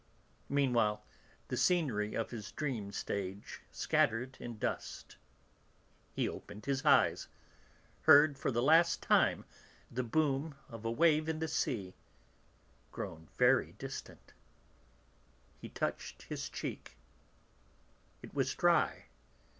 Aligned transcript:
Meanwhile 0.49 1.03
the 1.49 1.55
scenery 1.57 2.15
of 2.15 2.31
his 2.31 2.51
dream 2.53 2.91
stage 2.91 3.61
scattered 3.71 4.35
in 4.39 4.57
dust, 4.57 5.15
he 6.11 6.27
opened 6.27 6.65
his 6.65 6.83
eyes, 6.83 7.27
heard 8.01 8.35
for 8.39 8.49
the 8.49 8.63
last 8.63 9.03
time 9.03 9.45
the 9.91 10.01
boom 10.01 10.55
of 10.69 10.85
a 10.85 10.91
wave 10.91 11.29
in 11.29 11.37
the 11.37 11.47
sea, 11.47 11.93
grown 12.91 13.27
very 13.37 13.73
distant. 13.73 14.33
He 15.59 15.69
touched 15.69 16.23
his 16.23 16.49
cheek. 16.49 16.97
It 18.23 18.33
was 18.33 18.55
dry. 18.55 19.05